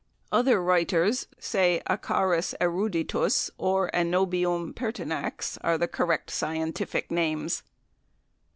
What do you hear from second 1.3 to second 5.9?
say "Acarus eruditus" or "Anobium pertinax" are the